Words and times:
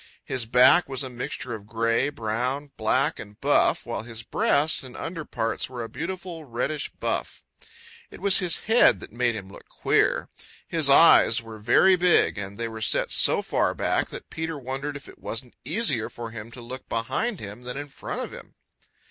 His 0.25 0.47
back 0.47 0.89
was 0.89 1.03
a 1.03 1.11
mixture 1.11 1.53
of 1.53 1.67
gray, 1.67 2.09
brown, 2.09 2.71
black 2.75 3.19
and 3.19 3.39
buff, 3.39 3.85
while 3.85 4.01
his 4.01 4.23
breast 4.23 4.83
and 4.83 4.97
under 4.97 5.23
parts 5.25 5.69
were 5.69 5.83
a 5.83 5.89
beautiful 5.89 6.43
reddish 6.43 6.89
buff. 6.99 7.43
It 8.09 8.19
was 8.19 8.39
his 8.39 8.61
head 8.61 8.99
that 8.99 9.11
made 9.11 9.35
him 9.35 9.47
look 9.49 9.69
queer. 9.69 10.27
His 10.67 10.89
eyes 10.89 11.43
were 11.43 11.59
very 11.59 11.95
big 11.97 12.35
and 12.39 12.57
they 12.57 12.67
were 12.67 12.81
set 12.81 13.11
so 13.11 13.43
far 13.43 13.75
back 13.75 14.09
that 14.09 14.31
Peter 14.31 14.57
wondered 14.57 14.97
if 14.97 15.07
it 15.07 15.19
wasn't 15.19 15.53
easier 15.63 16.09
for 16.09 16.31
him 16.31 16.49
to 16.49 16.61
look 16.63 16.89
behind 16.89 17.39
him 17.39 17.61
than 17.61 17.77
in 17.77 17.89
front 17.89 18.21
of 18.21 18.33
him. 18.33 18.55